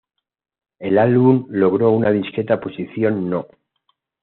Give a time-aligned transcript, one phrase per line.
[0.79, 3.45] El álbum logró una discreta posición No.